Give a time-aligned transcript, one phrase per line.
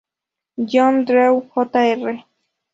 [0.65, 2.25] John Drew, Jr.